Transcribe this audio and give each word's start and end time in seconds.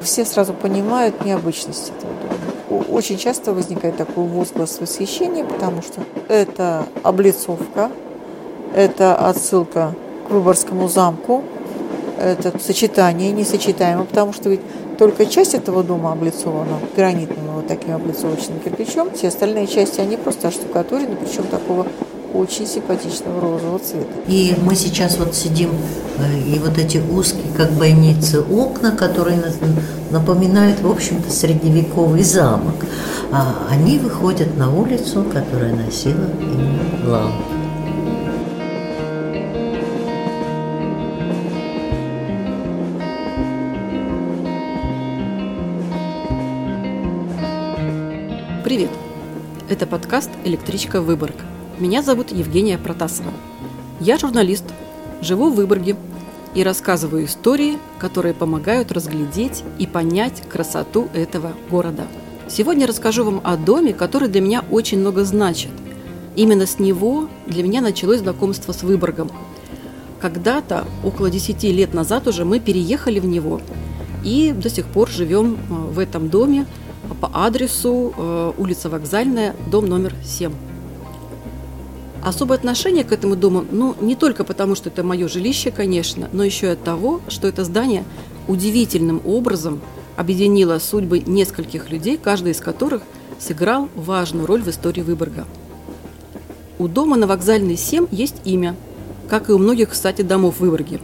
Все 0.00 0.24
сразу 0.24 0.54
понимают 0.54 1.24
необычность 1.24 1.92
этого 1.96 2.12
дома. 2.14 2.84
Очень 2.90 3.18
часто 3.18 3.52
возникает 3.52 3.96
такой 3.96 4.24
возглас 4.24 4.78
восхищения, 4.80 5.44
потому 5.44 5.82
что 5.82 6.02
это 6.28 6.86
облицовка, 7.02 7.90
это 8.74 9.14
отсылка 9.16 9.94
к 10.26 10.30
Выборгскому 10.30 10.88
замку, 10.88 11.42
это 12.18 12.58
сочетание 12.58 13.32
несочетаемо, 13.32 14.04
потому 14.04 14.32
что 14.32 14.48
ведь 14.50 14.60
только 14.98 15.26
часть 15.26 15.54
этого 15.54 15.82
дома 15.84 16.12
облицована 16.12 16.78
гранитным 16.96 17.54
вот 17.54 17.68
таким 17.68 17.94
облицовочным 17.94 18.58
кирпичом, 18.60 19.12
все 19.14 19.28
остальные 19.28 19.68
части, 19.68 20.00
они 20.00 20.16
просто 20.16 20.48
оштукатурены, 20.48 21.16
причем 21.16 21.44
такого 21.44 21.86
очень 22.32 22.66
симпатичного 22.66 23.40
розового 23.40 23.78
цвета. 23.78 24.12
И 24.26 24.54
мы 24.62 24.74
сейчас 24.74 25.18
вот 25.18 25.34
сидим, 25.34 25.70
э, 26.18 26.38
и 26.40 26.58
вот 26.58 26.78
эти 26.78 26.98
узкие, 26.98 27.52
как 27.56 27.72
бойницы, 27.72 28.40
окна, 28.40 28.92
которые 28.92 29.42
напоминают, 30.10 30.80
в 30.80 30.90
общем-то, 30.90 31.30
средневековый 31.30 32.22
замок, 32.22 32.76
а 33.32 33.66
они 33.70 33.98
выходят 33.98 34.56
на 34.56 34.72
улицу, 34.72 35.24
которая 35.24 35.74
носила 35.74 36.28
имя 36.40 36.80
Лам. 37.06 37.32
Привет! 48.64 48.90
Это 49.70 49.86
подкаст 49.86 50.30
«Электричка 50.44 51.00
Выборг». 51.00 51.36
Меня 51.80 52.02
зовут 52.02 52.32
Евгения 52.32 52.76
Протасова. 52.76 53.32
Я 54.00 54.18
журналист, 54.18 54.64
живу 55.22 55.48
в 55.50 55.54
Выборге 55.54 55.94
и 56.52 56.64
рассказываю 56.64 57.26
истории, 57.26 57.78
которые 58.00 58.34
помогают 58.34 58.90
разглядеть 58.90 59.62
и 59.78 59.86
понять 59.86 60.42
красоту 60.48 61.08
этого 61.14 61.52
города. 61.70 62.08
Сегодня 62.48 62.88
расскажу 62.88 63.22
вам 63.22 63.40
о 63.44 63.56
доме, 63.56 63.92
который 63.92 64.28
для 64.28 64.40
меня 64.40 64.64
очень 64.72 64.98
много 64.98 65.24
значит. 65.24 65.70
Именно 66.34 66.66
с 66.66 66.80
него 66.80 67.28
для 67.46 67.62
меня 67.62 67.80
началось 67.80 68.20
знакомство 68.20 68.72
с 68.72 68.82
Выборгом. 68.82 69.30
Когда-то, 70.20 70.84
около 71.04 71.30
10 71.30 71.62
лет 71.62 71.94
назад 71.94 72.26
уже, 72.26 72.44
мы 72.44 72.58
переехали 72.58 73.20
в 73.20 73.26
него 73.26 73.60
и 74.24 74.50
до 74.52 74.68
сих 74.68 74.84
пор 74.86 75.08
живем 75.08 75.54
э, 75.54 75.74
в 75.92 76.00
этом 76.00 76.28
доме 76.28 76.66
по 77.20 77.30
адресу 77.32 78.12
э, 78.16 78.52
улица 78.58 78.90
Вокзальная, 78.90 79.54
дом 79.70 79.86
номер 79.86 80.12
7. 80.24 80.52
Особое 82.22 82.58
отношение 82.58 83.04
к 83.04 83.12
этому 83.12 83.36
дому, 83.36 83.64
ну, 83.70 83.94
не 84.00 84.16
только 84.16 84.44
потому, 84.44 84.74
что 84.74 84.88
это 84.88 85.02
мое 85.02 85.28
жилище, 85.28 85.70
конечно, 85.70 86.28
но 86.32 86.44
еще 86.44 86.66
и 86.66 86.70
от 86.70 86.82
того, 86.82 87.20
что 87.28 87.46
это 87.46 87.64
здание 87.64 88.04
удивительным 88.48 89.22
образом 89.24 89.80
объединило 90.16 90.78
судьбы 90.78 91.20
нескольких 91.20 91.90
людей, 91.90 92.18
каждый 92.20 92.52
из 92.52 92.60
которых 92.60 93.02
сыграл 93.38 93.88
важную 93.94 94.46
роль 94.46 94.62
в 94.62 94.68
истории 94.68 95.02
Выборга. 95.02 95.46
У 96.78 96.88
дома 96.88 97.16
на 97.16 97.26
вокзальной 97.26 97.76
7 97.76 98.08
есть 98.10 98.36
имя, 98.44 98.74
как 99.28 99.48
и 99.48 99.52
у 99.52 99.58
многих, 99.58 99.90
кстати, 99.90 100.22
домов 100.22 100.56
в 100.56 100.60
Выборге. 100.60 101.00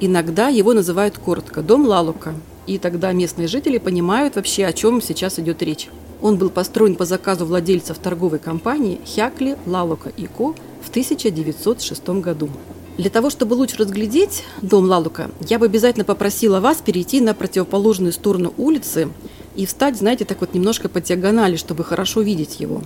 Иногда 0.00 0.48
его 0.48 0.72
называют 0.72 1.18
коротко 1.18 1.62
«Дом 1.62 1.86
Лалука», 1.86 2.34
и 2.66 2.78
тогда 2.78 3.12
местные 3.12 3.48
жители 3.48 3.78
понимают 3.78 4.36
вообще, 4.36 4.64
о 4.66 4.72
чем 4.72 5.02
сейчас 5.02 5.38
идет 5.38 5.62
речь. 5.62 5.88
Он 6.22 6.36
был 6.36 6.50
построен 6.50 6.94
по 6.94 7.04
заказу 7.04 7.44
владельцев 7.44 7.98
торговой 7.98 8.38
компании 8.38 9.00
Хякли, 9.04 9.58
Лалука 9.66 10.10
и 10.16 10.26
Ко 10.26 10.54
в 10.80 10.88
1906 10.88 12.08
году. 12.20 12.48
Для 12.96 13.10
того, 13.10 13.28
чтобы 13.28 13.54
лучше 13.54 13.76
разглядеть 13.78 14.44
дом 14.62 14.84
Лалука, 14.84 15.30
я 15.40 15.58
бы 15.58 15.66
обязательно 15.66 16.04
попросила 16.04 16.60
вас 16.60 16.78
перейти 16.78 17.20
на 17.20 17.34
противоположную 17.34 18.12
сторону 18.12 18.54
улицы 18.56 19.08
и 19.56 19.66
встать, 19.66 19.96
знаете, 19.96 20.24
так 20.24 20.40
вот 20.40 20.54
немножко 20.54 20.88
по 20.88 21.00
диагонали, 21.00 21.56
чтобы 21.56 21.82
хорошо 21.84 22.20
видеть 22.20 22.60
его. 22.60 22.82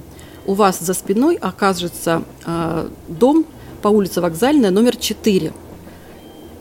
У 0.47 0.55
вас 0.55 0.81
за 0.81 0.95
спиной 0.95 1.37
окажется 1.37 2.23
э, 2.47 2.89
дом 3.09 3.45
по 3.83 3.89
улице 3.89 4.21
Вокзальная, 4.21 4.71
номер 4.71 4.97
4– 4.97 5.53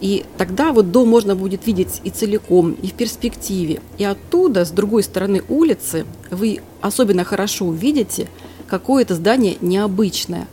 и 0.01 0.25
тогда 0.37 0.71
вот 0.71 0.91
дом 0.91 1.09
можно 1.09 1.35
будет 1.35 1.65
видеть 1.67 2.01
и 2.03 2.09
целиком, 2.09 2.73
и 2.73 2.87
в 2.87 2.93
перспективе. 2.93 3.81
И 3.97 4.03
оттуда, 4.03 4.65
с 4.65 4.71
другой 4.71 5.03
стороны 5.03 5.41
улицы, 5.47 6.05
вы 6.31 6.61
особенно 6.81 7.23
хорошо 7.23 7.65
увидите 7.65 8.27
какое-то 8.67 9.15
здание 9.15 9.57
необычное. 9.61 10.47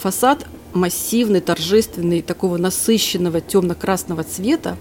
Фасад 0.00 0.46
массивный, 0.72 1.40
торжественный, 1.40 2.22
такого 2.22 2.56
насыщенного 2.56 3.40
темно-красного 3.40 4.24
цвета. 4.24 4.76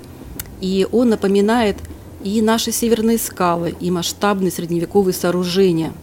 И 0.61 0.87
он 0.91 1.09
напоминает 1.09 1.77
и 2.23 2.41
наши 2.41 2.71
северные 2.71 3.17
скалы, 3.17 3.75
и 3.79 3.91
масштабные 3.91 4.51
средневековые 4.51 5.13
сооружения. 5.13 5.93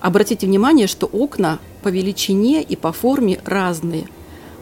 Обратите 0.00 0.46
внимание, 0.46 0.86
что 0.86 1.06
окна 1.06 1.58
по 1.82 1.88
величине 1.88 2.62
и 2.62 2.76
по 2.76 2.92
форме 2.92 3.40
разные. 3.44 4.06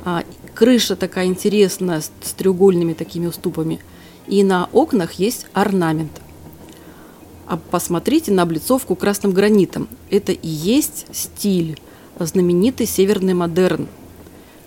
А, 0.04 0.24
Крыша 0.54 0.96
такая 0.96 1.26
интересная, 1.26 2.00
с, 2.00 2.10
треугольными 2.36 2.92
такими 2.92 3.26
уступами. 3.26 3.80
И 4.26 4.42
на 4.44 4.68
окнах 4.72 5.14
есть 5.14 5.46
орнамент. 5.52 6.20
А 7.46 7.56
посмотрите 7.56 8.32
на 8.32 8.42
облицовку 8.42 8.94
красным 8.94 9.32
гранитом. 9.32 9.88
Это 10.10 10.32
и 10.32 10.48
есть 10.48 11.06
стиль, 11.12 11.78
знаменитый 12.18 12.86
северный 12.86 13.34
модерн, 13.34 13.88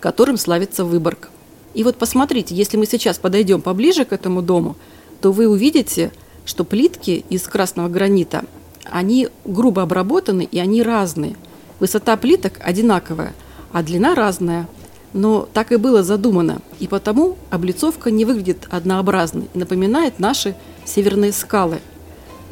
которым 0.00 0.36
славится 0.36 0.84
Выборг. 0.84 1.30
И 1.74 1.84
вот 1.84 1.96
посмотрите, 1.96 2.54
если 2.54 2.76
мы 2.76 2.86
сейчас 2.86 3.18
подойдем 3.18 3.60
поближе 3.60 4.04
к 4.04 4.12
этому 4.12 4.42
дому, 4.42 4.76
то 5.20 5.32
вы 5.32 5.48
увидите, 5.48 6.10
что 6.44 6.64
плитки 6.64 7.24
из 7.28 7.42
красного 7.42 7.88
гранита, 7.88 8.44
они 8.84 9.28
грубо 9.44 9.82
обработаны 9.82 10.48
и 10.50 10.58
они 10.58 10.82
разные. 10.82 11.36
Высота 11.80 12.16
плиток 12.16 12.54
одинаковая, 12.60 13.34
а 13.72 13.82
длина 13.82 14.14
разная. 14.14 14.68
Но 15.16 15.48
так 15.50 15.72
и 15.72 15.76
было 15.76 16.02
задумано, 16.02 16.60
и 16.78 16.86
потому 16.86 17.38
облицовка 17.48 18.10
не 18.10 18.26
выглядит 18.26 18.66
однообразной 18.68 19.48
и 19.54 19.58
напоминает 19.58 20.18
наши 20.18 20.54
северные 20.84 21.32
скалы. 21.32 21.78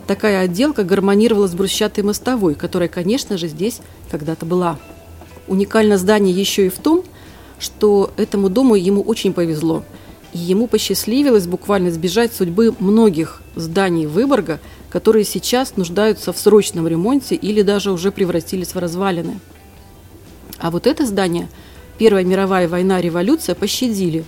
Такая 0.07 0.41
отделка 0.41 0.83
гармонировала 0.83 1.47
с 1.47 1.53
брусчатой 1.55 2.05
мостовой, 2.05 2.55
которая, 2.55 2.89
конечно 2.89 3.37
же, 3.37 3.49
здесь 3.49 3.83
когда-то 4.11 4.47
была. 4.47 4.79
Уникально 5.47 5.99
здание 5.99 6.35
еще 6.35 6.65
и 6.65 6.71
в 6.71 6.79
том, 6.79 7.05
что 7.59 8.11
этому 8.17 8.49
дому 8.49 8.77
ему 8.77 9.03
очень 9.03 9.35
повезло. 9.35 9.85
И 10.33 10.39
ему 10.39 10.67
посчастливилось 10.67 11.47
буквально 11.47 11.91
избежать 11.91 12.33
судьбы 12.33 12.75
многих 12.81 13.43
зданий 13.57 14.07
Выборга, 14.07 14.59
которые 14.89 15.27
сейчас 15.27 15.77
нуждаются 15.77 16.33
в 16.33 16.39
срочном 16.39 16.89
ремонте 16.89 17.35
или 17.35 17.61
даже 17.61 17.93
уже 17.93 18.11
превратились 18.11 18.75
в 18.75 18.79
развалины. 18.79 19.39
А 20.59 20.71
вот 20.71 20.87
это 20.87 21.05
здание– 21.05 21.51
Первая 21.97 22.25
мировая 22.25 22.67
война, 22.69 23.01
революция 23.01 23.55
пощадили, 23.55 24.25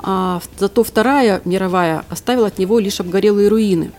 а 0.00 0.42
зато 0.58 0.84
Вторая 0.84 1.40
мировая 1.44 2.04
оставила 2.10 2.48
от 2.48 2.58
него 2.58 2.78
лишь 2.78 3.00
обгорелые 3.00 3.48
руины. 3.48 3.92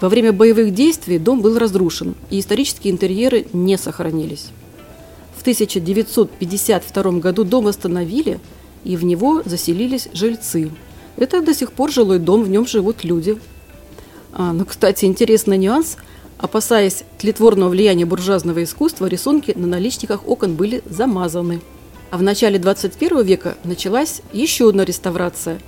Во 0.00 0.08
время 0.08 0.32
боевых 0.32 0.72
действий 0.72 1.18
дом 1.18 1.40
был 1.40 1.58
разрушен, 1.58 2.14
и 2.30 2.38
исторические 2.38 2.92
интерьеры 2.92 3.46
не 3.52 3.76
сохранились. 3.76 4.46
В 5.36 5.40
1952 5.40 7.02
году 7.18 7.44
дом 7.44 7.64
восстановили, 7.64 8.38
и 8.84 8.96
в 8.96 9.04
него 9.04 9.42
заселились 9.44 10.08
жильцы. 10.12 10.70
Это 11.16 11.42
до 11.42 11.52
сих 11.52 11.72
пор 11.72 11.90
жилой 11.90 12.18
дом, 12.20 12.44
в 12.44 12.48
нем 12.48 12.66
живут 12.66 13.02
люди. 13.02 13.38
А, 14.32 14.52
ну, 14.52 14.64
кстати, 14.64 15.04
интересный 15.04 15.58
нюанс. 15.58 15.96
Опасаясь 16.38 17.04
тлетворного 17.18 17.70
влияния 17.70 18.04
буржуазного 18.04 18.62
искусства, 18.62 19.06
рисунки 19.06 19.52
на 19.56 19.66
наличниках 19.66 20.28
окон 20.28 20.54
были 20.54 20.82
замазаны– 20.86 21.60
а 22.10 22.16
в 22.16 22.22
начале 22.22 22.58
21 22.58 23.22
века 23.22 23.56
началась 23.64 24.22
еще 24.32 24.68
одна 24.68 24.84
реставрация. 24.84 25.58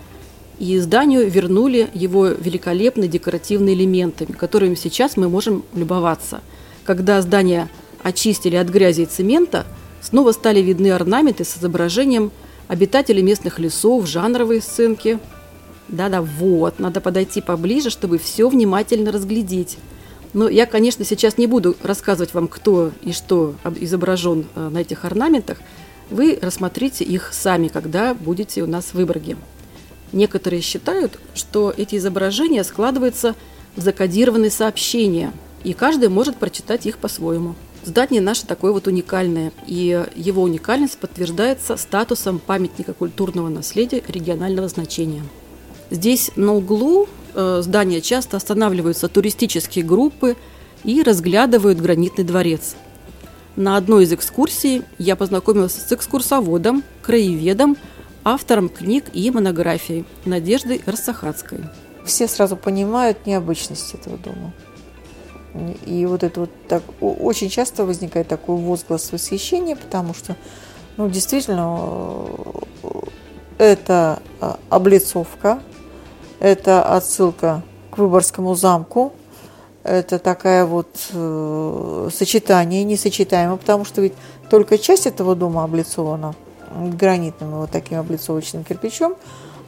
И 0.59 0.79
зданию 0.79 1.31
вернули 1.31 1.89
его 1.93 2.29
великолепные 2.29 3.09
декоративные 3.09 3.75
элементы, 3.75 4.27
которыми 4.27 4.75
сейчас 4.75 5.17
мы 5.17 5.29
можем 5.29 5.65
любоваться. 5.75 6.41
Когда 6.85 7.21
здание 7.21 7.69
очистили 8.03 8.57
от 8.57 8.69
грязи 8.69 9.03
и 9.03 9.07
цемента, 9.07 9.67
снова 10.01 10.33
стали 10.33 10.61
видны 10.61 10.93
орнаменты 10.93 11.45
с 11.45 11.59
изображением 11.59 12.31
обитателей 12.69 13.23
местных 13.23 13.59
лесов, 13.59 14.07
жанровые 14.07 14.63
сценки. 14.63 15.19
Да-да, 15.89 16.23
вот, 16.23 16.79
надо 16.79 17.01
подойти 17.01 17.41
поближе, 17.41 17.91
чтобы 17.91 18.19
все 18.19 18.49
внимательно 18.49 19.13
разглядеть. 19.13 19.77
Но 20.33 20.49
я, 20.49 20.67
конечно, 20.67 21.05
сейчас 21.05 21.39
не 21.39 21.47
буду 21.47 21.77
рассказывать 21.83 22.35
вам, 22.35 22.49
кто 22.49 22.93
и 23.03 23.13
что 23.13 23.55
изображен 23.81 24.47
э, 24.55 24.69
на 24.69 24.79
этих 24.79 25.05
орнаментах– 25.05 25.59
вы 26.11 26.39
рассмотрите 26.41 27.05
их 27.05 27.33
сами, 27.33 27.69
когда 27.69 28.15
будете 28.15 28.63
у 28.63 28.67
нас 28.67 28.87
в 28.87 28.95
Выборге. 28.95 29.37
Некоторые 30.13 30.63
считают, 30.63 31.19
что 31.35 31.73
эти 31.77 31.97
изображения 31.97 32.65
складываются 32.65 33.35
в 33.75 33.83
закодированные 33.83 34.51
сообщения, 34.51 35.33
и 35.65 35.73
каждый 35.73 36.09
может 36.09 36.37
прочитать 36.37 36.87
их 36.87 36.99
по-своему. 36.99 37.55
Здание 37.85 38.21
наше 38.21 38.47
такое 38.47 38.73
вот 38.73 38.87
уникальное, 38.87 39.53
и 39.67 40.05
его 40.17 40.43
уникальность 40.43 40.99
подтверждается 40.99 41.77
статусом 41.77 42.39
памятника 42.39 42.95
культурного 42.95 43.49
наследия 43.49 44.03
регионального 44.09 44.69
значения. 44.69 45.23
Здесь 45.91 46.33
на 46.35 46.55
углу 46.55 47.09
э, 47.35 47.61
здания 47.63 48.01
часто 48.01 48.37
останавливаются 48.37 49.09
туристические 49.09 49.85
группы 49.85 50.37
и 50.83 51.03
разглядывают 51.03 51.81
гранитный 51.81 52.25
дворец. 52.25 52.75
На 53.57 53.79
одной 53.79 54.05
из 54.05 54.13
экскурсий 54.13 54.85
я 54.99 55.17
познакомилась 55.17 55.73
с 55.73 55.91
экскурсоводом, 55.91 56.85
краеведом, 57.01 57.79
автором 58.23 58.69
книг 58.69 59.07
и 59.15 59.31
монографий 59.31 60.05
Надеждой 60.27 60.83
Рассахатской. 60.85 61.61
Все 62.05 62.29
сразу 62.29 62.57
понимают 62.59 63.25
необычность 63.25 63.95
этого 63.95 64.19
дома. 64.19 64.53
И 65.87 66.05
вот 66.05 66.23
это 66.23 66.41
вот 66.41 66.51
так 66.69 66.83
очень 67.01 67.49
часто 67.49 67.87
возникает 67.87 68.29
такой 68.29 68.57
возглас 68.57 69.11
восхищения, 69.11 69.75
потому 69.75 70.13
что, 70.13 70.37
ну, 70.99 71.09
действительно, 71.09 71.81
это 73.57 74.21
а, 74.39 74.59
облицовка, 74.69 75.61
это 76.41 76.83
отсылка 76.83 77.63
к 77.91 77.97
Выборгскому 77.97 78.55
замку, 78.55 79.15
это 79.87 80.19
такая 80.19 80.67
вот 80.67 80.89
э, 81.13 82.09
сочетание 82.13 82.85
несочетаемо, 82.85 83.57
потому 83.57 83.85
что 83.85 84.01
ведь 84.01 84.15
только 84.51 84.79
часть 84.79 85.07
этого 85.07 85.37
дома 85.37 85.65
облицована 85.65 86.35
гранитным 86.71 87.61
вот 87.61 87.71
таким 87.71 88.01
облицовочным 88.01 88.65
кирпичом, 88.65 89.15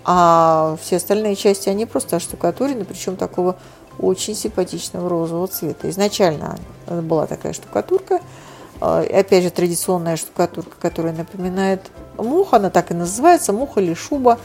а 0.05 0.77
все 0.83 0.97
остальные 0.97 1.37
части, 1.37 1.69
они 1.69 1.87
просто 1.87 2.17
оштукатурены, 2.17 2.85
причем 2.85 3.17
такого 3.17 3.57
очень 3.99 4.35
симпатичного 4.35 5.09
розового 5.09 5.47
цвета. 5.49 5.89
Изначально 5.91 6.59
была 6.87 7.27
такая 7.27 7.53
штукатурка, 7.53 8.21
э, 8.81 9.07
опять 9.21 9.45
же 9.45 9.51
традиционная 9.51 10.17
штукатурка, 10.17 10.77
которая 10.81 11.13
напоминает 11.13 11.83
мух, 12.17 12.55
она 12.55 12.71
так 12.71 12.91
и 12.91 12.95
называется, 12.95 13.53
мух 13.53 13.79
или 13.79 13.95
шуба. 13.95 14.39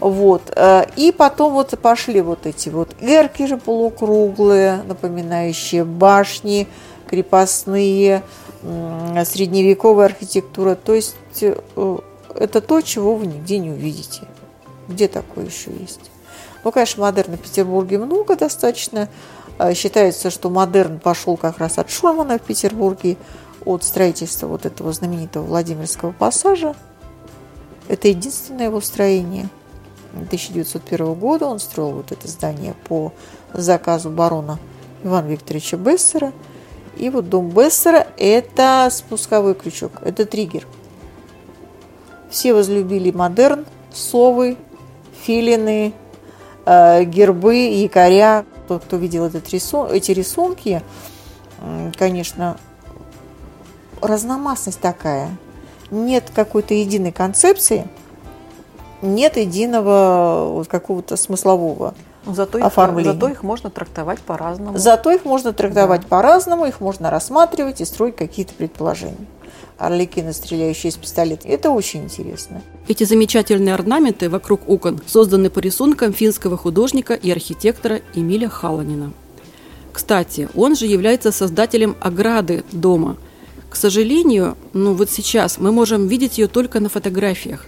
Вот. 0.00 0.50
Э, 0.56 0.86
и 0.96 1.12
потом 1.12 1.52
вот 1.52 1.78
пошли 1.78 2.22
вот 2.22 2.46
эти 2.46 2.70
вот 2.70 2.94
эрки 3.00 3.46
же 3.46 3.58
полукруглые, 3.58 4.82
напоминающие 4.86 5.84
башни, 5.84 6.66
крепостные, 7.06 8.22
средневековая 8.62 10.06
архитектура. 10.06 10.74
То 10.74 10.94
есть 10.94 11.16
э, 11.42 11.54
это 12.34 12.60
то, 12.60 12.80
чего 12.80 13.14
вы 13.14 13.26
нигде 13.26 13.58
не 13.58 13.70
увидите. 13.70 14.22
Где 14.88 15.06
такое 15.06 15.46
еще 15.46 15.70
есть? 15.78 16.10
Ну, 16.64 16.72
конечно, 16.72 17.02
модерна 17.02 17.36
в 17.36 17.40
Петербурге 17.40 17.98
много 17.98 18.36
достаточно. 18.36 19.08
Э, 19.58 19.74
считается, 19.74 20.30
что 20.30 20.48
модерн 20.48 20.98
пошел 20.98 21.36
как 21.36 21.58
раз 21.58 21.78
от 21.78 21.90
Шульмана 21.90 22.38
в 22.38 22.42
Петербурге, 22.42 23.16
от 23.66 23.84
строительства 23.84 24.46
вот 24.46 24.64
этого 24.64 24.92
знаменитого 24.92 25.44
Владимирского 25.44 26.12
пассажа. 26.12 26.74
Это 27.88 28.08
единственное 28.08 28.66
его 28.66 28.80
строение. 28.80 29.50
1901 30.14 31.14
года 31.14 31.46
он 31.46 31.58
строил 31.58 31.92
вот 31.92 32.12
это 32.12 32.28
здание 32.28 32.74
по 32.88 33.12
заказу 33.52 34.10
барона 34.10 34.58
Ивана 35.02 35.28
Викторовича 35.28 35.76
Бессера. 35.76 36.32
И 36.96 37.08
вот 37.08 37.28
дом 37.28 37.50
Бессера– 37.50 38.06
это 38.18 38.88
спусковой 38.90 39.54
крючок, 39.54 39.92
это 40.04 40.26
триггер. 40.26 40.66
Все 42.28 42.52
возлюбили 42.52 43.10
модерн, 43.10 43.64
совы, 43.92 44.56
филины, 45.22 45.92
э, 46.66 47.04
гербы, 47.04 47.54
якоря. 47.54 48.44
Тот, 48.68 48.84
кто 48.84 48.96
видел 48.96 49.24
этот 49.24 49.48
рисун, 49.50 49.90
эти 49.90 50.12
рисунки, 50.12 50.82
конечно, 51.98 52.56
разномастность 54.00 54.80
такая. 54.80 55.36
Нет 55.90 56.30
какой-то 56.34 56.74
единой 56.74 57.12
концепции, 57.12 57.88
нет 59.02 59.36
единого 59.36 60.50
вот, 60.52 60.68
какого-то 60.68 61.16
смыслового 61.16 61.94
Зато 62.26 62.58
их, 62.58 62.64
оформления. 62.64 63.12
зато 63.12 63.28
их 63.28 63.42
можно 63.42 63.70
трактовать 63.70 64.20
по-разному. 64.20 64.76
Зато 64.76 65.10
их 65.12 65.24
можно 65.24 65.52
трактовать 65.52 66.02
да. 66.02 66.06
по-разному, 66.08 66.66
их 66.66 66.80
можно 66.80 67.10
рассматривать 67.10 67.80
и 67.80 67.84
строить 67.84 68.16
какие-то 68.16 68.54
предположения. 68.54 69.26
Орликины, 69.78 70.34
стреляющие 70.34 70.90
из 70.90 70.96
пистолета. 70.96 71.48
Это 71.48 71.70
очень 71.70 72.04
интересно. 72.04 72.60
Эти 72.86 73.04
замечательные 73.04 73.74
орнаменты 73.74 74.28
вокруг 74.28 74.68
окон 74.68 75.00
созданы 75.06 75.48
по 75.48 75.58
рисункам 75.60 76.12
финского 76.12 76.58
художника 76.58 77.14
и 77.14 77.30
архитектора 77.30 78.00
Эмиля 78.14 78.50
Халанина. 78.50 79.12
Кстати, 79.92 80.48
он 80.54 80.76
же 80.76 80.86
является 80.86 81.32
создателем 81.32 81.96
ограды 82.00 82.64
дома. 82.72 83.16
К 83.70 83.76
сожалению, 83.76 84.56
ну 84.72 84.94
вот 84.94 85.10
сейчас 85.10 85.58
мы 85.58 85.72
можем 85.72 86.08
видеть 86.08 86.38
ее 86.38 86.48
только 86.48 86.80
на 86.80 86.88
фотографиях. 86.88 87.64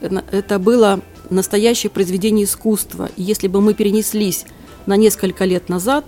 Это 0.00 0.58
было 0.58 1.00
настоящее 1.30 1.90
произведение 1.90 2.44
искусства. 2.44 3.10
И 3.16 3.22
если 3.22 3.48
бы 3.48 3.60
мы 3.60 3.74
перенеслись 3.74 4.44
на 4.86 4.96
несколько 4.96 5.44
лет 5.44 5.68
назад, 5.68 6.06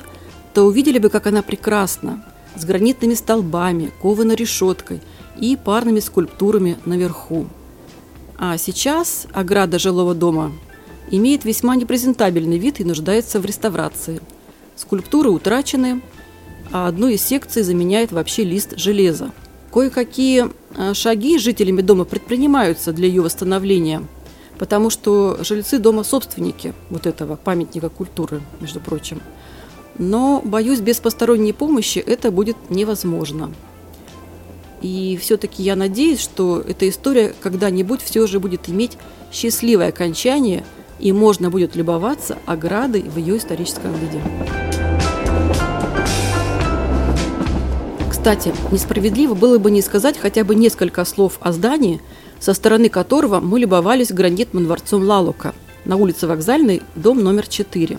то 0.55 0.65
увидели 0.65 0.99
бы, 0.99 1.11
как 1.11 1.27
она 1.27 1.43
прекрасна, 1.43 2.25
с 2.57 2.65
гранитными 2.65 3.15
столбами, 3.15 3.93
кованой 4.01 4.37
решеткой 4.37 5.01
и 5.39 5.57
парными 5.57 6.01
скульптурами 6.01 6.77
наверху. 6.85 7.47
А 8.39 8.57
сейчас 8.57 9.27
ограда 9.33 9.79
жилого 9.79 10.15
дома 10.15 10.53
имеет 11.11 11.45
весьма 11.45 11.77
непрезентабельный 11.77 12.59
вид 12.59 12.81
и 12.81 12.85
нуждается 12.85 13.39
в 13.41 13.45
реставрации. 13.45 14.21
Скульптуры 14.77 15.29
утрачены, 15.31 16.01
а 16.73 16.89
одну 16.89 17.09
из 17.09 17.23
секций 17.23 17.63
заменяет 17.63 18.13
вообще 18.13 18.45
лист 18.45 18.79
железа. 18.79 19.33
Кое-какие 19.73 20.51
а, 20.77 20.95
шаги 20.95 21.39
жителями 21.39 21.81
дома 21.81 22.05
предпринимаются 22.05 22.93
для 22.93 23.07
ее 23.09 23.23
восстановления– 23.23 24.03
потому 24.61 24.91
что 24.91 25.39
жильцы 25.41 25.79
дома 25.79 26.05
собственники 26.05 26.75
вот 26.91 27.07
этого 27.07 27.37
памятника 27.37 27.89
культуры, 27.89 28.43
между 28.61 28.79
прочим. 28.79 29.23
Но, 29.97 30.43
боюсь, 30.45 30.81
без 30.81 31.01
посторонней 31.01 31.55
помощи 31.55 31.99
это 31.99 32.31
будет 32.31 32.59
невозможно. 32.69 33.55
И 34.83 35.19
все-таки 35.19 35.63
я 35.63 35.77
надеюсь, 35.77 36.21
что 36.21 36.61
эта 36.61 36.87
история 36.91 37.33
когда-нибудь 37.41 38.03
все 38.03 38.27
же 38.27 38.39
будет 38.39 38.69
иметь 38.69 38.99
счастливое 39.33 39.89
окончание, 39.89 40.63
и 40.99 41.11
можно 41.11 41.49
будет 41.49 41.75
любоваться 41.75 42.37
оградой 42.45 43.01
в 43.01 43.17
ее 43.17 43.39
историческом 43.39 43.95
виде. 43.95 44.21
Кстати, 48.21 48.53
несправедливо 48.71 49.35
было 49.35 49.59
бы 49.59 49.71
не 49.71 49.81
сказать 49.83 50.19
хотя 50.19 50.45
бы 50.45 50.55
несколько 50.55 51.05
слов 51.05 51.39
о 51.41 51.53
здании– 51.53 52.01
со 52.41 52.55
стороны 52.55 52.89
которого 52.89 53.39
мы 53.39 53.61
любовались 53.61 54.11
гранитным 54.11 54.65
дворцом 54.65 55.05
Лалука 55.05 55.55
на 55.85 55.97
улице 55.97 56.27
Вокзальной, 56.27 56.83
дом 56.97 57.23
номер 57.23 57.47
4. 57.47 57.99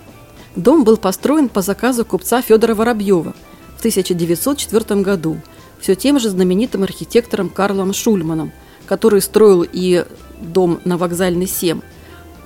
Дом 0.55 0.83
был 0.83 0.97
построен 0.97 1.47
по 1.47 1.61
заказу 1.61 2.03
купца 2.03 2.41
Федора 2.41 2.75
Воробьева 2.75 3.33
в 3.75 3.79
1904 3.79 5.01
году 5.01 5.37
все 5.79 5.95
тем 5.95 6.19
же 6.19 6.29
знаменитым 6.29 6.83
архитектором 6.83 7.49
Карлом 7.49 7.93
Шульманом, 7.93 8.51
который 8.85 9.21
строил 9.21 9.65
и 9.71 10.05
дом 10.41 10.79
на 10.83 10.97
Вокзальной 10.97 11.47
7. 11.47 11.79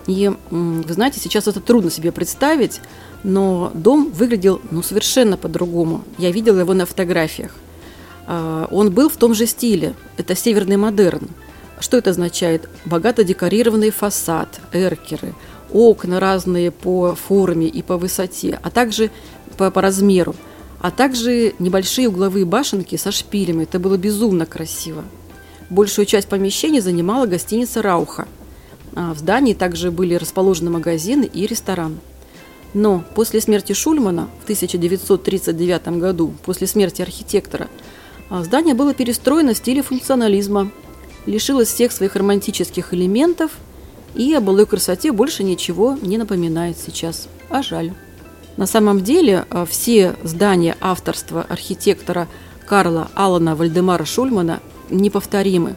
И, 0.08 0.32
вы 0.52 0.94
знаете, 0.94 1.20
сейчас 1.20 1.48
это 1.48 1.60
трудно 1.60 1.90
себе 1.90 2.12
представить, 2.12 2.80
но 3.24 3.72
дом 3.74 4.12
выглядел 4.12 4.62
ну, 4.70 4.84
совершенно 4.84 5.36
по-другому. 5.36 6.04
Я 6.18 6.32
видела 6.32 6.60
его 6.60 6.74
на 6.74 6.86
фотографиях. 6.86 7.56
А, 8.28 8.68
он 8.72 8.92
был 8.92 9.10
в 9.10 9.18
том 9.18 9.34
же 9.34 9.46
стиле. 9.46 9.94
Это 10.18 10.36
северный 10.36 10.78
модерн– 10.78 11.30
что 11.80 11.98
это 11.98 12.12
означает? 12.12 12.70
Богато 12.86 13.24
декорированный 13.24 13.90
фасад, 13.90 14.62
эркеры, 14.72 15.34
окна 15.72 16.20
разные 16.20 16.72
по 16.72 17.16
форме 17.16 17.68
и 17.68 17.82
по 17.82 17.98
высоте, 17.98 18.60
а 18.64 18.70
также 18.70 19.12
по, 19.58 19.70
по 19.72 19.82
размеру, 19.82 20.36
а 20.80 20.92
также 20.92 21.54
небольшие 21.60 22.08
угловые 22.08 22.46
башенки 22.46 22.96
со 22.96 23.12
шпилями. 23.12 23.64
Это 23.64 23.80
было 23.80 23.98
безумно 23.98 24.46
красиво. 24.46 25.04
Большую 25.70 26.06
часть 26.06 26.30
помещений 26.30 26.80
занимала 26.80 27.26
гостиница 27.26 27.82
«Рауха». 27.82 28.28
А 28.98 29.14
в 29.14 29.18
здании 29.18 29.54
также 29.54 29.92
были 29.92 30.16
расположены 30.16 30.70
магазины 30.70 31.26
и 31.26 31.46
ресторан. 31.46 31.98
Но 32.74 33.04
после 33.16 33.42
смерти 33.42 33.74
Шульмана 33.74 34.30
в 34.40 34.44
1939 34.44 35.88
году, 36.00 36.34
после 36.46 36.68
смерти 36.68 37.02
архитектора, 37.02 37.68
здание 38.30 38.74
было 38.74 38.94
перестроено 38.94 39.54
в 39.54 39.58
стиле 39.58 39.82
функционализма– 39.82 40.72
лишилась 41.26 41.70
всех 41.70 41.92
своих 41.92 42.16
романтических 42.16 42.94
элементов 42.94 43.52
и 44.14 44.34
о 44.34 44.42
былой 44.42 44.66
красоте 44.66 45.12
больше 45.12 45.44
ничего 45.44 45.98
не 46.02 46.18
напоминает 46.18 46.78
сейчас. 46.78 47.28
А 47.50 47.62
жаль. 47.62 47.94
На 48.58 48.68
самом 48.68 49.04
деле 49.04 49.46
а, 49.50 49.66
все 49.66 50.16
здания 50.24 50.78
авторства 50.80 51.42
архитектора 51.42 52.28
Карла 52.66 53.10
Алана 53.14 53.56
Вальдемара 53.56 54.06
Шульмана 54.06 54.62
неповторимы. 54.90 55.76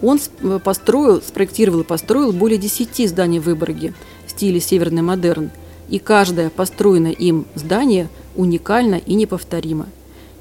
Он 0.00 0.18
э, 0.42 0.60
построил, 0.62 1.20
спроектировал 1.20 1.80
и 1.80 1.84
построил 1.84 2.32
более 2.32 2.58
10 2.58 3.08
зданий 3.08 3.38
в 3.38 3.44
Выборге 3.44 3.92
в 4.26 4.30
стиле 4.30 4.60
северный 4.60 5.02
модерн. 5.02 5.50
И 5.88 5.98
каждое 5.98 6.50
построенное 6.50 7.10
им 7.10 7.46
здание 7.54 8.08
уникально 8.36 8.94
и 8.94 9.14
неповторимо. 9.14 9.88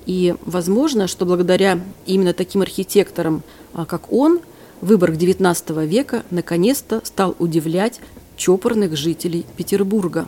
И 0.09 0.33
возможно, 0.43 1.05
что 1.05 1.23
благодаря 1.23 1.79
именно 2.07 2.33
таким 2.33 2.63
архитекторам, 2.63 3.43
а, 3.75 3.85
как 3.85 4.11
он, 4.11 4.39
Выборг 4.81 5.13
XIX 5.13 5.85
века 5.85 6.23
наконец-то 6.31 7.01
стал 7.03 7.35
удивлять 7.37 7.99
чопорных 8.35 8.97
жителей 8.97 9.45
Петербурга. 9.55 10.27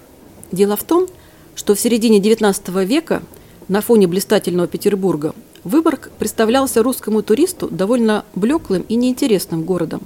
Дело 0.52 0.76
в 0.78 0.84
том, 0.84 1.08
что 1.56 1.74
в 1.74 1.80
середине 1.80 2.20
XIX 2.20 2.86
века 2.86 3.24
на 3.70 3.82
фоне 3.82 4.06
блистательного 4.06 4.68
Петербурга 4.68 5.34
Выборг 5.64 6.12
представлялся 6.20 6.84
русскому 6.84 7.24
туристу 7.24 7.68
довольно 7.68 8.24
блеклым 8.36 8.86
и 8.88 8.96
неинтересным 8.96 9.64
городом. 9.64 10.02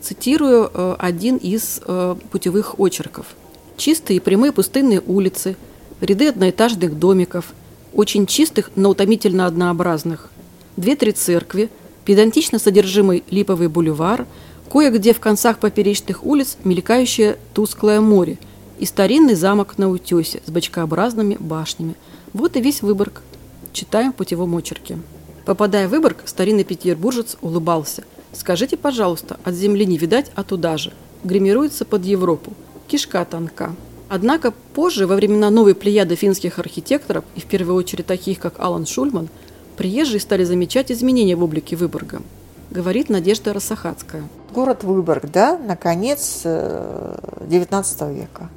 Цитирую 0.00 0.68
э, 0.74 0.96
один 0.98 1.36
из 1.36 1.80
э, 1.86 2.16
путевых 2.32 2.80
очерков. 2.80 3.36
«Чистые 3.76 4.20
прямые 4.20 4.50
пустынные 4.50 5.00
улицы, 5.06 5.56
ряды 6.00 6.28
одноэтажных 6.28 6.98
домиков, 6.98 7.52
очень 7.92 8.26
чистых, 8.26 8.70
но 8.76 8.90
утомительно 8.90 9.46
однообразных, 9.46 10.30
две-три 10.76 11.12
церкви, 11.12 11.70
педантично 12.04 12.58
содержимый 12.58 13.24
липовый 13.30 13.68
бульвар, 13.68 14.26
кое-где 14.70 15.12
в 15.12 15.20
концах 15.20 15.58
поперечных 15.58 16.24
улиц 16.24 16.58
мелькающее 16.64 17.38
тусклое 17.54 18.00
море 18.00 18.38
и 18.78 18.84
старинный 18.84 19.34
замок 19.34 19.78
на 19.78 19.88
утесе 19.88 20.42
с 20.44 20.50
бочкообразными 20.50 21.36
башнями. 21.38 21.94
Вот 22.32 22.56
и 22.56 22.60
весь 22.60 22.82
Выборг– 22.82 23.22
Читаем 23.76 24.14
в 24.14 24.16
путевом 24.16 24.56
очерке. 24.56 24.98
Попадая 25.44 25.86
в 25.86 25.90
Выборг, 25.90 26.22
старинный 26.24 26.64
петербуржец 26.64 27.36
улыбался. 27.42 28.04
«Скажите, 28.32 28.78
пожалуйста, 28.78 29.38
от 29.44 29.54
земли 29.54 29.84
не 29.84 29.98
видать, 29.98 30.32
а 30.34 30.44
туда 30.44 30.78
же. 30.78 30.94
Гримируется 31.24 31.84
под 31.84 32.06
Европу. 32.06 32.54
Кишка 32.88 33.22
тонка». 33.26 33.76
Однако 34.08 34.52
позже, 34.52 35.06
во 35.06 35.16
времена 35.16 35.50
новой 35.50 35.74
плеяды 35.74 36.14
финских 36.14 36.58
архитекторов, 36.58 37.24
и 37.34 37.40
в 37.40 37.46
первую 37.46 37.76
очередь 37.76 38.06
таких, 38.06 38.38
как 38.38 38.60
Алан 38.60 38.86
Шульман, 38.86 39.28
приезжие 39.76 40.20
стали 40.20 40.44
замечать 40.44 40.92
изменения 40.92 41.34
в 41.34 41.42
облике 41.42 41.74
Выборга, 41.76 42.22
говорит 42.70 43.08
Надежда 43.08 43.52
Росахацкая. 43.52 44.22
Город 44.54 44.84
Выборг, 44.84 45.30
да, 45.30 45.58
наконец, 45.58 46.42
19 46.44 47.96
э, 48.00 48.14
века 48.14 48.48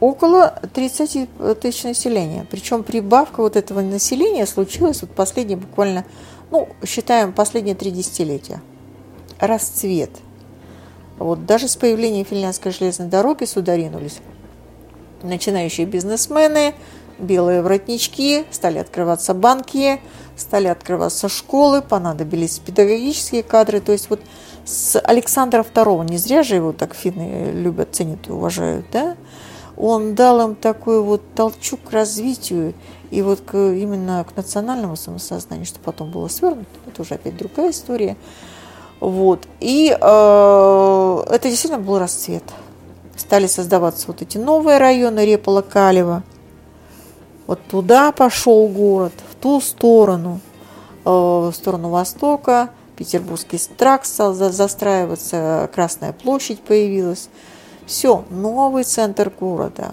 около 0.00 0.60
30 0.74 1.28
тысяч 1.60 1.84
населения. 1.84 2.46
Причем 2.50 2.82
прибавка 2.82 3.40
вот 3.40 3.56
этого 3.56 3.80
населения 3.80 4.46
случилась 4.46 5.02
вот 5.02 5.10
последние 5.10 5.56
буквально, 5.56 6.04
ну, 6.50 6.68
считаем, 6.84 7.32
последние 7.32 7.74
три 7.74 7.90
десятилетия. 7.90 8.60
Расцвет. 9.38 10.10
Вот 11.18 11.46
даже 11.46 11.68
с 11.68 11.76
появлением 11.76 12.26
финляндской 12.26 12.72
железной 12.72 13.08
дороги 13.08 13.44
сюда 13.44 13.76
ринулись 13.76 14.20
начинающие 15.22 15.86
бизнесмены, 15.86 16.74
белые 17.18 17.62
воротнички, 17.62 18.44
стали 18.50 18.78
открываться 18.78 19.34
банки, 19.34 20.00
стали 20.36 20.68
открываться 20.68 21.28
школы, 21.28 21.82
понадобились 21.82 22.58
педагогические 22.58 23.42
кадры. 23.42 23.80
То 23.80 23.92
есть 23.92 24.10
вот 24.10 24.20
с 24.64 24.98
Александра 25.00 25.62
II, 25.62 26.08
не 26.10 26.18
зря 26.18 26.42
же 26.42 26.56
его 26.56 26.72
так 26.72 26.94
финны 26.94 27.50
любят, 27.52 27.90
ценят 27.92 28.28
и 28.28 28.32
уважают, 28.32 28.86
да, 28.92 29.16
он 29.76 30.14
дал 30.14 30.40
им 30.40 30.54
такой 30.54 31.02
вот 31.02 31.22
толчок 31.34 31.80
к 31.84 31.92
развитию 31.92 32.74
и 33.10 33.22
вот 33.22 33.40
к, 33.40 33.54
именно 33.54 34.24
к 34.24 34.36
национальному 34.36 34.96
самосознанию, 34.96 35.66
что 35.66 35.78
потом 35.80 36.10
было 36.10 36.28
свернуто, 36.28 36.66
это 36.86 37.02
уже 37.02 37.14
опять 37.14 37.36
другая 37.36 37.70
история. 37.70 38.16
Вот. 39.00 39.46
И 39.60 39.90
э, 39.90 41.24
это 41.30 41.48
действительно 41.50 41.82
был 41.82 41.98
расцвет. 41.98 42.42
Стали 43.16 43.46
создаваться 43.46 44.06
вот 44.08 44.22
эти 44.22 44.38
новые 44.38 44.78
районы 44.78 45.24
Репола, 45.24 45.62
Калева. 45.62 46.22
Вот 47.46 47.60
туда 47.68 48.12
пошел 48.12 48.68
город, 48.68 49.12
в 49.30 49.34
ту 49.36 49.60
сторону, 49.60 50.40
э, 51.04 51.08
в 51.08 51.52
сторону 51.52 51.90
востока. 51.90 52.70
Петербургский 52.96 53.58
тракт 53.76 54.06
стал 54.06 54.34
застраиваться, 54.34 55.70
Красная 55.74 56.12
площадь 56.12 56.60
появилась. 56.60 57.28
Все, 57.86 58.24
новый 58.30 58.82
центр 58.84 59.30
города, 59.30 59.92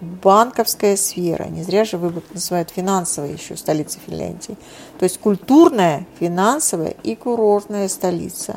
банковская 0.00 0.96
сфера, 0.96 1.44
не 1.44 1.62
зря 1.62 1.84
же 1.84 1.96
выбор 1.96 2.22
называют 2.32 2.70
финансовой 2.70 3.32
еще 3.32 3.56
столицей 3.56 4.00
Финляндии. 4.04 4.56
То 4.98 5.04
есть 5.04 5.18
культурная, 5.18 6.06
финансовая 6.18 6.94
и 7.02 7.14
курортная 7.14 7.88
столица. 7.88 8.56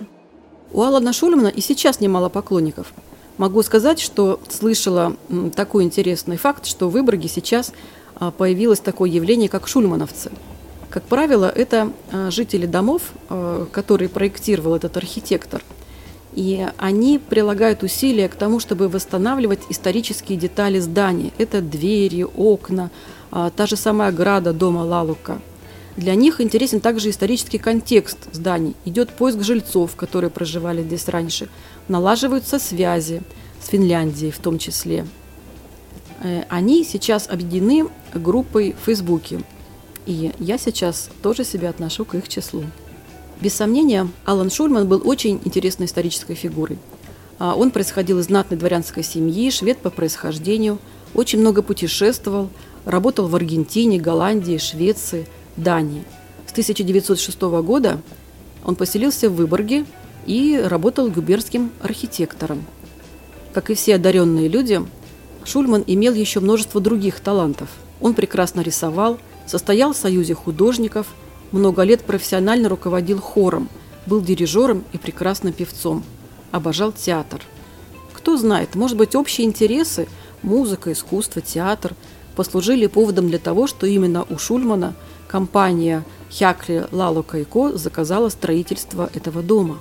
У 0.72 0.82
Алана 0.82 1.14
Шульмана 1.14 1.50
и 1.50 1.62
сейчас 1.62 2.00
немало 2.00 2.30
поклонников. 2.30 2.94
Могу 3.38 3.64
сказать, 3.64 4.00
что 4.00 4.40
слышала 4.50 5.16
такой 5.56 5.84
интересный 5.84 6.38
факт, 6.38 6.66
что 6.66 6.90
в 6.90 6.92
Выборге 6.92 7.28
сейчас 7.28 7.74
а, 8.16 8.32
появилось 8.32 8.80
такое 8.80 9.10
явление, 9.10 9.50
как 9.50 9.68
шульмановцы. 9.68 10.32
Как 10.90 11.04
правило, 11.04 11.46
это 11.46 11.92
а, 12.12 12.30
жители 12.30 12.66
домов, 12.66 13.02
а, 13.30 13.66
которые 13.72 14.10
проектировал 14.10 14.76
этот 14.76 14.98
архитектор– 14.98 15.64
и 16.34 16.66
они 16.78 17.20
прилагают 17.20 17.84
усилия 17.84 18.30
к 18.30 18.36
тому, 18.36 18.60
чтобы 18.60 18.88
восстанавливать 18.88 19.60
исторические 19.70 20.38
детали 20.38 20.80
здания. 20.80 21.32
Это 21.38 21.62
двери, 21.62 22.24
окна, 22.24 22.90
та 23.32 23.66
же 23.66 23.76
самая 23.76 24.10
ограда 24.10 24.54
дома 24.54 24.80
Лалука. 24.80 25.42
Для 25.98 26.16
них 26.16 26.40
интересен 26.40 26.80
также 26.80 27.10
исторический 27.10 27.58
контекст 27.58 28.18
зданий. 28.32 28.76
Идет 28.86 29.10
поиск 29.10 29.42
жильцов, 29.42 29.98
которые 29.98 30.30
проживали 30.30 30.82
здесь 30.84 31.10
раньше. 31.10 31.50
Налаживаются 31.92 32.58
связи 32.58 33.22
с 33.62 33.68
Финляндией 33.68 34.32
в 34.32 34.38
том 34.38 34.58
числе. 34.58 35.06
Э, 36.24 36.44
они 36.48 36.86
сейчас 36.86 37.28
объединены 37.28 37.90
группой 38.14 38.72
в 38.72 38.86
Фейсбуке. 38.86 39.42
И 40.06 40.32
я 40.40 40.58
сейчас 40.58 41.10
тоже 41.22 41.44
себя 41.44 41.70
отношу 41.70 42.06
к 42.06 42.16
их 42.16 42.30
числу. 42.30 42.64
Без 43.42 43.56
сомнения, 43.56 44.08
Алан 44.24 44.50
Шульман 44.50 44.88
был 44.88 45.02
очень 45.04 45.42
интересной 45.44 45.88
исторической 45.88 46.34
фигурой. 46.34 46.80
А, 47.40 47.56
он 47.56 47.72
происходил 47.72 48.20
из 48.20 48.28
знатной 48.28 48.58
дворянской 48.58 49.04
семьи, 49.04 49.52
швед 49.52 49.80
по 49.80 49.90
происхождению, 49.90 50.80
очень 51.14 51.40
много 51.40 51.62
путешествовал, 51.62 52.48
работал 52.86 53.28
в 53.28 53.36
Аргентине, 53.36 54.00
Голландии, 54.00 54.58
Швеции, 54.60 55.28
Дании. 55.58 56.06
С 56.48 56.54
1906 56.54 57.42
года 57.42 58.02
он 58.64 58.76
поселился 58.78 59.30
в 59.30 59.36
Выборге 59.36 59.86
и 60.26 60.60
работал 60.64 61.10
губернским 61.10 61.72
архитектором. 61.82 62.66
Как 63.54 63.70
и 63.70 63.76
все 63.76 63.96
одаренные 63.96 64.48
люди, 64.48 64.82
Шульман 65.44 65.84
имел 65.88 66.14
еще 66.14 66.40
множество 66.40 66.80
других 66.80 67.20
талантов. 67.20 67.70
Он 68.00 68.14
прекрасно 68.14 68.62
рисовал, 68.62 69.20
состоял 69.46 69.94
в 69.94 69.98
союзе 69.98 70.34
художников– 70.34 71.08
много 71.52 71.84
лет 71.84 72.04
профессионально 72.04 72.70
руководил 72.70 73.20
хором, 73.20 73.70
был 74.06 74.22
дирижером 74.22 74.84
и 74.94 74.98
прекрасным 74.98 75.54
певцом. 75.54 76.04
Обожал 76.52 76.92
театр. 76.92 77.42
Кто 78.14 78.38
знает, 78.38 78.76
может 78.76 78.98
быть, 78.98 79.16
общие 79.16 79.46
интересы– 79.46 80.08
музыка, 80.44 80.92
искусство, 80.92 81.42
театр– 81.42 81.94
послужили 82.36 82.88
поводом 82.88 83.28
для 83.28 83.40
того, 83.40 83.68
что 83.68 83.86
именно 83.86 84.26
у 84.30 84.38
Шульмана 84.38 84.96
компания 85.28 86.06
Хякли 86.32 86.88
Лало 86.92 87.24
Кайко 87.24 87.78
заказала 87.78 88.30
строительство 88.30 89.10
этого 89.14 89.42
дома. 89.42 89.80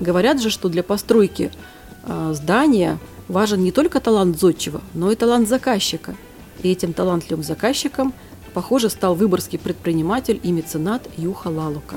Говорят 0.00 0.40
же, 0.40 0.50
что 0.50 0.68
для 0.68 0.82
постройки 0.82 1.50
э, 2.04 2.32
здания 2.34 2.98
важен 3.28 3.62
не 3.62 3.72
только 3.72 4.00
талант 4.00 4.38
зодчего, 4.38 4.80
но 4.92 5.10
и 5.10 5.16
талант 5.16 5.48
заказчика. 5.48 6.14
И 6.62 6.70
этим 6.70 6.92
талантливым 6.92 7.44
заказчиком 7.44 8.14
похоже, 8.54 8.88
стал 8.88 9.14
выборгский 9.14 9.58
предприниматель 9.58 10.40
и 10.42 10.52
меценат 10.52 11.02
Юха 11.18 11.48
Лалука. 11.48 11.96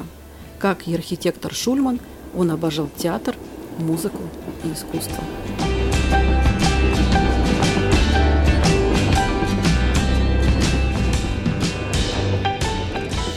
Как 0.60 0.88
и 0.88 0.96
архитектор 0.96 1.54
Шульман, 1.54 2.00
он 2.36 2.52
обожал 2.52 2.90
театр, 2.98 3.36
музыку 3.78 4.24
и 4.66 4.74
искусство. 4.74 5.24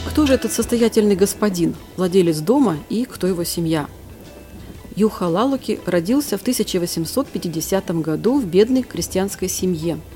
Кто 0.09 0.25
же 0.25 0.33
этот 0.33 0.51
состоятельный 0.51 1.15
господин, 1.15 1.75
владелец 1.95 2.39
дома 2.39 2.77
и 2.89 3.05
кто 3.05 3.27
его 3.27 3.43
семья? 3.43 3.87
Юха 5.01 5.23
Лалуки 5.23 5.79
родился 5.85 6.37
в 6.37 6.41
1850 6.41 8.01
году 8.01 8.39
в 8.39 8.45
бедной 8.45 8.83
крестьянской 8.83 9.49
семье– 9.49 9.99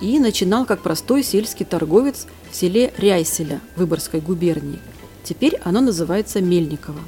и 0.00 0.18
начинал 0.18 0.64
как 0.64 0.80
простой 0.80 1.22
сельский 1.22 1.66
торговец 1.66 2.26
в 2.50 2.56
селе 2.56 2.92
Ряйселя 2.96 3.60
Выборгской 3.76 4.20
губернии. 4.20 4.78
Теперь 5.24 5.60
оно 5.64 5.80
называется 5.80 6.40
Мельниково. 6.40 7.00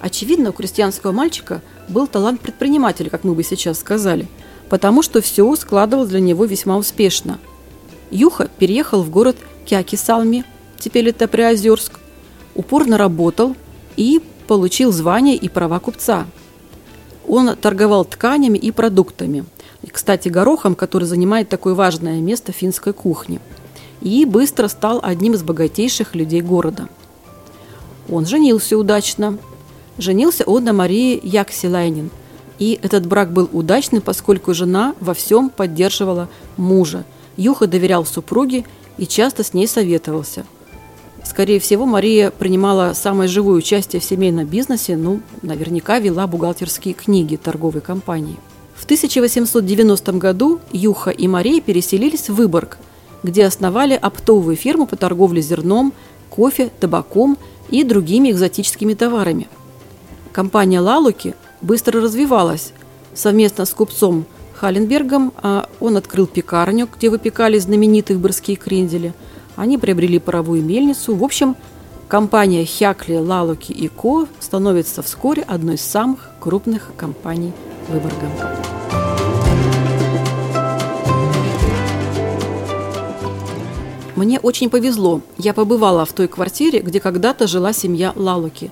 Очевидно, 0.00 0.50
у 0.50 0.52
крестьянского 0.52 1.12
мальчика 1.12 1.62
был 1.88 2.06
талант 2.06 2.40
предпринимателя, 2.40 3.10
как 3.10 3.24
мы 3.24 3.34
бы 3.34 3.42
сейчас 3.42 3.78
сказали, 3.78 4.26
потому 4.68 5.02
что 5.02 5.20
все 5.20 5.54
складывалось 5.56 6.10
для 6.10 6.20
него 6.20 6.44
весьма 6.44 6.76
успешно. 6.76 7.38
Юха 8.10 8.48
переехал 8.58 9.02
в 9.02 9.10
город 9.10 9.36
Кякисалми, 9.66 10.44
теперь 10.78 11.08
это 11.08 11.28
Приозерск, 11.28 12.00
упорно 12.54 12.98
работал 12.98 13.56
и 13.96 14.20
получил 14.46 14.92
звание 14.92 15.36
и 15.36 15.48
права 15.48 15.78
купца. 15.80 16.26
Он 17.26 17.56
торговал 17.56 18.04
тканями 18.04 18.58
и 18.58 18.70
продуктами– 18.70 19.44
кстати, 19.92 20.28
горохом, 20.28 20.74
который 20.74 21.04
занимает 21.04 21.48
такое 21.48 21.74
важное 21.74 22.20
место 22.20 22.52
в 22.52 22.56
финской 22.56 22.92
кухне. 22.92 23.40
И 24.00 24.24
быстро 24.24 24.68
стал 24.68 25.00
одним 25.02 25.34
из 25.34 25.42
богатейших 25.42 26.14
людей 26.14 26.40
города. 26.40 26.88
Он 28.08 28.26
женился 28.26 28.76
удачно. 28.76 29.38
Женился 29.96 30.44
он 30.44 30.64
на 30.64 30.72
Марии 30.72 31.20
Яксилайнин, 31.22 32.10
И 32.58 32.78
этот 32.82 33.06
брак 33.06 33.32
был 33.32 33.48
удачным, 33.52 34.02
поскольку 34.02 34.52
жена 34.54 34.94
во 35.00 35.14
всем 35.14 35.48
поддерживала 35.48 36.28
мужа. 36.56 37.04
Юха 37.36 37.66
доверял 37.66 38.04
супруге 38.04 38.64
и 38.96 39.06
часто 39.06 39.42
с 39.42 39.54
ней 39.54 39.66
советовался. 39.66 40.44
Скорее 41.24 41.58
всего, 41.58 41.86
Мария 41.86 42.30
принимала 42.30 42.92
самое 42.94 43.28
живое 43.28 43.56
участие 43.56 44.00
в 44.00 44.04
семейном 44.04 44.46
бизнесе, 44.46 44.96
ну, 44.96 45.20
наверняка 45.42 45.98
вела 45.98 46.26
бухгалтерские 46.26 46.94
книги 46.94 47.36
торговой 47.36 47.80
компании. 47.80 48.36
В 48.74 48.84
1890 48.84 50.12
году 50.12 50.60
Юха 50.72 51.10
и 51.10 51.26
Мария 51.26 51.60
переселились 51.60 52.28
в 52.28 52.34
Выборг, 52.34 52.78
где 53.22 53.46
основали 53.46 53.94
оптовую 53.94 54.56
фирму 54.56 54.86
по 54.86 54.96
торговле 54.96 55.40
зерном, 55.40 55.94
кофе, 56.28 56.70
табаком 56.78 57.38
и 57.70 57.82
другими 57.84 58.30
экзотическими 58.30 58.94
товарами. 58.94 59.48
Компания 60.32 60.80
«Лалуки» 60.80 61.34
быстро 61.62 62.00
развивалась. 62.02 62.72
Совместно 63.14 63.64
с 63.64 63.70
купцом 63.70 64.26
Халленбергом 64.54 65.32
а 65.42 65.68
он 65.80 65.96
открыл 65.96 66.26
пекарню, 66.26 66.88
где 66.94 67.08
выпекали 67.08 67.58
знаменитые 67.58 68.16
выборгские 68.16 68.56
крендели. 68.56 69.14
Они 69.56 69.78
приобрели 69.78 70.18
паровую 70.18 70.62
мельницу. 70.62 71.14
В 71.14 71.22
общем, 71.22 71.56
компания 72.08 72.64
Хякли, 72.64 73.16
Лалуки 73.16 73.72
и 73.72 73.88
Ко 73.88 74.26
становится 74.40 75.02
вскоре 75.02 75.42
одной 75.42 75.76
из 75.76 75.82
самых 75.82 76.30
крупных 76.40 76.92
компаний 76.96 77.52
Выборга. 77.88 78.28
Мне 84.16 84.38
очень 84.38 84.70
повезло. 84.70 85.20
Я 85.38 85.52
побывала 85.54 86.04
в 86.04 86.12
той 86.12 86.28
квартире, 86.28 86.80
где 86.80 87.00
когда-то 87.00 87.46
жила 87.46 87.72
семья 87.72 88.12
Лалуки. 88.14 88.70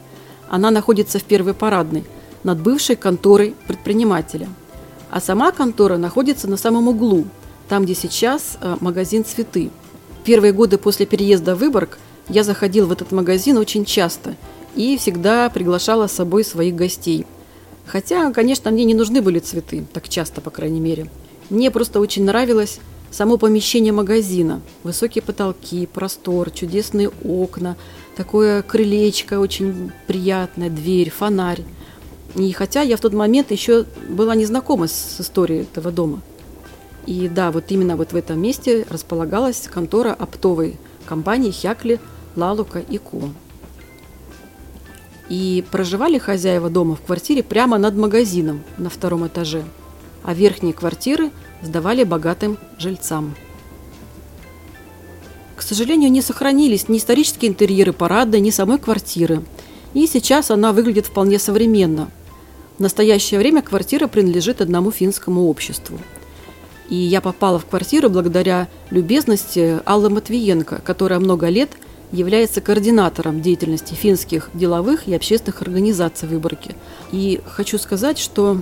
Она 0.49 0.71
находится 0.71 1.19
в 1.19 1.25
первой 1.25 1.53
парадной, 1.53 2.05
над 2.45 2.61
бывшей 2.61 2.97
конторой 2.97 3.55
предпринимателя. 3.67 4.49
А 5.11 5.21
сама 5.21 5.53
контора 5.53 5.97
находится 5.97 6.49
на 6.49 6.57
самом 6.57 6.89
углу, 6.89 7.25
там, 7.69 7.85
где 7.85 7.95
сейчас 7.95 8.57
э, 8.61 8.77
магазин 8.81 9.25
«Цветы». 9.25 9.71
Первые 10.25 10.53
годы 10.53 10.79
после 10.79 11.05
переезда 11.05 11.57
в 11.57 11.59
Выборг 11.59 11.99
я 12.29 12.45
заходил 12.45 12.87
в 12.87 12.93
этот 12.93 13.11
магазин 13.11 13.59
очень 13.59 13.85
часто 13.85 14.37
и 14.77 14.97
всегда 14.97 15.51
приглашала 15.51 16.07
с 16.07 16.13
собой 16.13 16.45
своих 16.45 16.77
гостей. 16.77 17.27
Хотя, 17.87 18.33
конечно, 18.33 18.71
мне 18.71 18.85
не 18.85 18.95
нужны 18.95 19.21
были 19.21 19.41
цветы, 19.41 19.85
так 19.93 20.09
часто, 20.09 20.41
по 20.41 20.51
крайней 20.51 20.81
мере. 20.81 21.11
Мне 21.51 21.71
просто 21.73 21.99
очень 21.99 22.25
нравилось 22.25 22.79
само 23.11 23.37
помещение 23.37 23.93
магазина. 23.93 24.63
Высокие 24.85 25.23
потолки, 25.23 25.87
простор, 25.87 26.51
чудесные 26.51 27.11
окна, 27.25 27.77
такое 28.17 28.63
крылечко 28.63 29.41
очень 29.41 29.91
приятное, 30.07 30.71
дверь, 30.71 31.11
фонарь. 31.11 31.65
И 32.37 32.51
хотя 32.53 32.83
я 32.83 32.97
в 32.97 33.01
тот 33.01 33.13
момент 33.13 33.51
еще 33.51 33.85
была 34.09 34.37
не 34.37 34.47
знакома 34.47 34.87
с 34.87 35.21
историей 35.21 35.63
этого 35.63 35.91
дома. 35.91 36.23
И 37.07 37.29
да, 37.29 37.51
вот 37.51 37.65
именно 37.71 37.97
вот 37.97 38.13
в 38.13 38.17
этом 38.17 38.41
месте 38.41 38.87
располагалась 38.89 39.69
контора 39.73 40.13
оптовой 40.13 40.77
компании 41.05 41.51
Хякли, 41.51 42.01
Лалука 42.37 42.79
и 42.79 42.99
Ко. 42.99 43.31
И 45.29 45.65
проживали 45.71 46.19
хозяева 46.19 46.71
дома 46.71 46.95
в 46.95 47.03
квартире 47.03 47.43
прямо 47.43 47.79
над 47.79 47.97
магазином 47.97 48.63
на 48.79 48.91
втором 48.91 49.27
этаже, 49.27 49.65
а 50.23 50.35
верхние 50.35 50.75
квартиры 50.75 51.31
сдавали 51.63 52.05
богатым 52.05 52.59
жильцам. 52.79 53.35
К 55.57 55.63
сожалению, 55.63 56.11
не 56.11 56.23
сохранились 56.23 56.89
ни 56.89 56.99
исторические 56.99 57.51
интерьеры 57.51 57.93
парадной, 57.93 58.41
ни 58.41 58.51
самой 58.51 58.79
квартиры. 58.79 59.43
И 59.95 60.07
сейчас 60.07 60.51
она 60.51 60.73
выглядит 60.73 61.07
вполне 61.07 61.39
современно. 61.39 62.11
В 62.79 62.81
настоящее 62.81 63.39
время 63.39 63.63
квартира 63.63 64.09
принадлежит 64.09 64.61
одному 64.61 64.91
финскому 64.91 65.49
обществу. 65.49 65.99
И 66.93 66.97
я 66.97 67.23
попала 67.23 67.59
в 67.59 67.65
квартиру 67.65 68.11
благодаря 68.11 68.69
любезности 68.91 69.81
Аллы 69.87 70.11
Матвиенко, 70.11 70.83
которая 70.85 71.21
много 71.21 71.49
лет 71.49 71.71
является 72.13 72.61
координатором 72.61 73.41
деятельности 73.41 73.95
финских 73.95 74.51
деловых 74.53 75.09
и 75.09 75.15
общественных 75.15 75.63
организаций 75.63 76.29
в 76.29 76.33
Выборге. 76.33 76.75
И 77.11 77.41
хочу 77.47 77.79
сказать, 77.79 78.19
что 78.19 78.61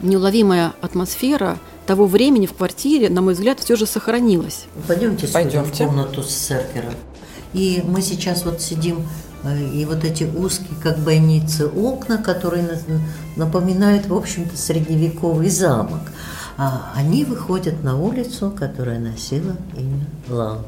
неуловимая 0.00 0.72
атмосфера– 0.80 1.58
того 1.86 2.06
времени 2.06 2.46
в 2.46 2.54
квартире, 2.54 3.08
на 3.08 3.22
мой 3.22 3.34
взгляд, 3.34 3.60
все 3.60 3.76
же 3.76 3.86
сохранилось. 3.86 4.64
Пойдемте, 4.86 5.28
Пойдемте. 5.28 5.84
в 5.84 5.88
комнату 5.88 6.22
с 6.22 6.30
сервером. 6.30 6.94
И 7.52 7.82
мы 7.86 8.02
сейчас 8.02 8.44
вот 8.44 8.60
сидим, 8.60 9.06
э, 9.44 9.70
и 9.74 9.84
вот 9.84 10.04
эти 10.04 10.24
узкие, 10.24 10.76
как 10.82 10.98
бойницы, 10.98 11.66
окна, 11.66 12.18
которые 12.18 12.80
напоминают, 13.36 14.06
в 14.06 14.14
общем-то, 14.14 14.56
средневековый 14.56 15.50
замок, 15.50 16.00
а 16.56 16.92
они 16.94 17.24
выходят 17.24 17.82
на 17.82 17.98
улицу, 17.98 18.52
которая 18.56 18.98
носила 18.98 19.56
имя 19.76 20.06
Лалки. 20.28 20.66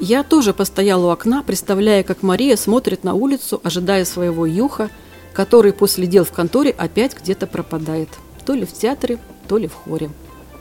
Я 0.00 0.22
тоже 0.22 0.54
постояла 0.54 1.06
у 1.06 1.10
окна, 1.10 1.42
представляя, 1.42 2.02
как 2.04 2.22
Мария 2.22 2.56
смотрит 2.56 3.02
на 3.02 3.14
улицу, 3.14 3.60
ожидая 3.64 4.04
своего 4.04 4.46
юха, 4.46 4.90
который 5.32 5.72
после 5.72 6.06
дел 6.06 6.24
в 6.24 6.32
конторе 6.32 6.70
опять 6.70 7.16
где-то 7.20 7.46
пропадает. 7.46 8.08
То 8.44 8.54
ли 8.54 8.64
в 8.64 8.72
театре, 8.72 9.18
то 9.48 9.58
ли 9.58 9.66
в 9.66 9.74
хоре 9.74 10.10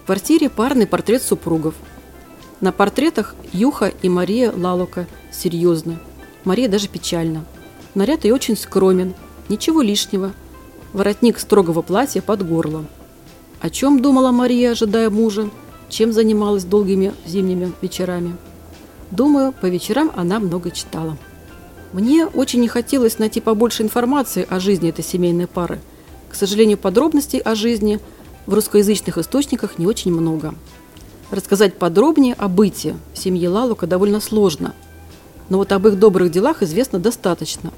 квартире 0.07 0.49
парный 0.49 0.87
портрет 0.87 1.21
супругов. 1.21 1.75
На 2.61 2.71
портретах 2.71 3.35
Юха 3.51 3.91
и 4.01 4.07
Мария 4.07 4.53
Лалука 4.55 5.05
серьезны. 5.33 5.99
Мария 6.45 6.69
даже 6.69 6.87
печальна. 6.87 7.43
Наряд 7.93 8.23
ее 8.23 8.33
очень 8.33 8.55
скромен, 8.55 9.15
ничего 9.49 9.81
лишнего. 9.81 10.31
Воротник 10.93 11.39
строгого 11.39 11.81
платья 11.81 12.21
под 12.21 12.47
горло. 12.47 12.85
О 13.59 13.69
чем 13.69 14.01
думала 14.01 14.31
Мария, 14.31 14.71
ожидая 14.71 15.09
мужа? 15.09 15.49
Чем 15.89 16.11
занималась 16.11 16.63
долгими 16.63 17.13
зимними 17.25 17.71
вечерами? 17.81 18.35
Думаю, 19.11 19.53
по 19.53 19.65
вечерам 19.67 20.11
она 20.15 20.39
много 20.39 20.71
читала. 20.71 21.17
Мне 21.93 22.25
очень 22.25 22.59
не 22.59 22.67
хотелось 22.67 23.19
найти 23.19 23.39
побольше 23.39 23.83
информации 23.83 24.45
о 24.49 24.59
жизни 24.59 24.89
этой 24.89 25.03
семейной 25.03 25.47
пары. 25.47 25.79
К 26.29 26.35
сожалению, 26.35 26.77
подробностей 26.77 27.39
о 27.39 27.55
жизни– 27.55 27.99
в 28.47 28.53
русскоязычных 28.53 29.17
источниках 29.17 29.77
не 29.77 29.85
очень 29.85 30.11
много. 30.11 30.55
Рассказать 31.29 31.77
подробнее 31.77 32.33
о 32.33 32.47
быте 32.47 32.95
семьи 33.13 33.45
Лалука 33.45 33.85
довольно 33.85 34.21
сложно, 34.21 34.73
но 35.49 35.57
вот 35.57 35.73
об 35.73 35.85
их 35.87 35.99
добрых 35.99 36.31
делах 36.31 36.63
известно 36.63 36.97
достаточно. 36.97 37.73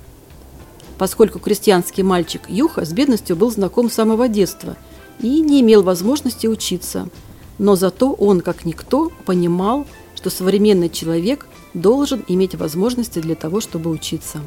Поскольку 0.99 1.39
крестьянский 1.39 2.03
мальчик 2.03 2.43
Юха 2.47 2.85
с 2.85 2.93
бедностью 2.93 3.35
был 3.35 3.49
знаком 3.49 3.89
с 3.89 3.95
самого 3.95 4.27
детства 4.27 4.77
и 5.21 5.41
не 5.41 5.61
имел 5.61 5.83
возможности 5.83 6.47
учиться, 6.47 7.09
но 7.57 7.75
зато 7.75 8.11
он, 8.13 8.41
как 8.41 8.65
никто, 8.65 9.11
понимал, 9.25 9.85
что 10.15 10.29
современный 10.29 10.89
человек 10.89 11.47
должен 11.73 12.23
иметь 12.27 12.55
возможности 12.55 13.19
для 13.19 13.35
того, 13.35 13.61
чтобы 13.61 13.89
учиться. 13.89 14.41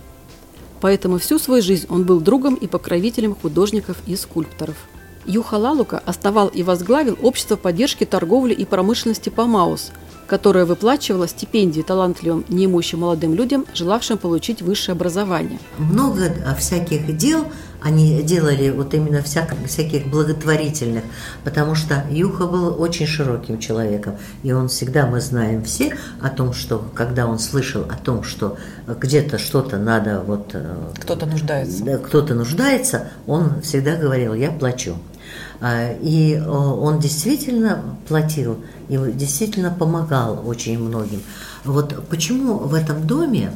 Поэтому 0.81 1.19
всю 1.19 1.39
свою 1.39 1.63
жизнь 1.63 1.87
он 1.89 2.05
был 2.05 2.21
другом 2.21 2.55
и 2.55 2.67
покровителем 2.67 3.35
художников 3.35 3.97
и 4.07 4.17
скульпторов– 4.17 4.77
Юха 5.25 5.55
Лалука 5.55 6.03
основал 6.05 6.49
и 6.49 6.63
возглавил 6.63 7.17
Общество 7.23 7.57
поддержки 7.57 8.05
торговли 8.05 8.55
и 8.55 8.65
промышленности 8.65 9.29
«Памаус», 9.29 9.93
которое 10.33 10.65
выплачивало 10.65 11.29
стипендии 11.29 11.83
талантливым 11.83 12.47
неимущим 12.49 13.01
молодым 13.01 13.35
людям, 13.35 13.67
желавшим 13.75 14.17
получить 14.17 14.63
высшее 14.63 14.95
образование. 14.95 15.59
Много 15.77 16.33
всяких 16.59 17.19
дел 17.19 17.45
они 17.83 18.23
делали 18.23 18.71
вот 18.71 18.95
именно 18.95 19.23
всяких, 19.23 19.59
всяких 19.67 20.07
благотворительных, 20.07 21.05
потому 21.45 21.75
что 21.75 22.07
Юха 22.11 22.47
был 22.47 22.81
очень 22.81 23.07
широким 23.07 23.59
человеком, 23.59 24.17
и 24.43 24.53
он 24.53 24.69
всегда, 24.69 25.07
мы 25.07 25.21
знаем 25.21 25.65
все 25.65 25.99
о 26.23 26.31
том, 26.31 26.55
что 26.55 26.83
когда 26.95 27.27
он 27.27 27.39
слышал 27.39 27.83
о 27.83 27.97
том, 28.03 28.23
что 28.23 28.57
где-то 28.87 29.37
что-то 29.37 29.77
надо 29.77 30.23
вот... 30.27 30.53
Э, 30.55 30.93
кто-то 30.99 31.27
нуждается. 31.27 31.99
Кто-то 31.99 32.35
нуждается, 32.35 33.09
он 33.27 33.61
всегда 33.61 33.97
говорил, 33.97 34.33
я 34.33 34.51
плачу. 34.51 34.97
А, 35.65 35.93
и 35.93 36.41
он 36.41 36.99
действительно 36.99 37.97
платил, 38.09 38.59
и 38.89 38.97
действительно 39.13 39.71
помогал 39.71 40.43
очень 40.45 40.77
многим. 40.77 41.23
Вот 41.65 42.09
почему 42.09 42.59
в 42.59 42.75
этом 42.75 43.07
доме 43.07 43.53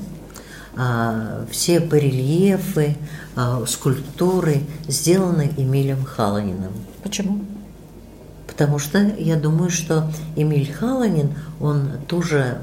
а, 0.76 1.44
все 1.50 1.80
барельефы, 1.80 2.96
а, 3.34 3.64
скульптуры 3.66 4.62
сделаны 4.86 5.52
Эмилем 5.56 6.04
Халаниным? 6.04 6.70
Почему? 7.02 7.44
Потому 8.46 8.78
что 8.78 8.98
я 9.00 9.34
думаю, 9.34 9.70
что 9.70 10.08
Эмиль 10.36 10.72
Халанин, 10.72 11.34
он 11.60 11.90
тоже 12.06 12.58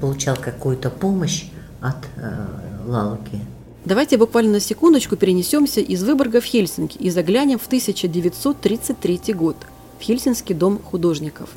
получал 0.00 0.36
какую-то 0.36 0.90
помощь 0.90 1.46
от 1.80 1.96
Лалки. 2.86 3.40
Давайте 3.86 4.16
буквально 4.16 4.54
на 4.54 4.60
секундочку 4.60 5.14
перенесемся 5.14 5.80
из 5.80 6.02
Выборга 6.02 6.40
в 6.40 6.44
Хельсинки 6.44 6.98
и 6.98 7.08
заглянем 7.08 7.60
в 7.60 7.66
1933 7.66 9.32
год 9.32 9.54
в 10.00 10.02
Хельсинский 10.02 10.56
дом 10.56 10.80
художников. 10.82 11.50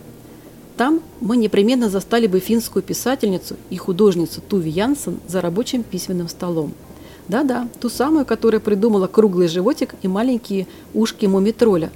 Там 0.78 1.02
мы 1.22 1.38
непременно 1.38 1.90
застали 1.90 2.28
бы 2.28 2.40
финскую 2.40 2.84
писательницу 2.84 3.56
и 3.72 3.78
художницу 3.78 4.42
Туви 4.42 4.70
Янсен 4.70 5.20
за 5.28 5.42
рабочим 5.42 5.82
письменным 5.82 6.30
столом. 6.30 6.74
Да-да, 7.28 7.68
ту 7.80 7.90
самую, 7.90 8.28
которая 8.28 8.62
придумала 8.62 9.08
круглый 9.08 9.48
животик 9.48 9.96
и 10.04 10.08
маленькие 10.08 10.68
ушки 10.94 11.26
мумитроля. 11.26 11.92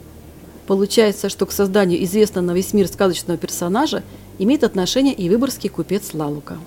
Получается, 0.66 1.30
что 1.30 1.46
к 1.46 1.52
созданию 1.52 2.04
известного 2.06 2.46
на 2.46 2.52
весь 2.54 2.74
мир 2.74 2.88
сказочного 2.88 3.38
персонажа 3.38 4.02
имеет 4.40 4.64
отношение 4.64 5.14
и 5.14 5.30
выборгский 5.30 5.70
купец 5.70 6.12
Лалука. 6.16 6.58